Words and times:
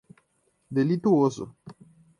delituoso 0.75 1.53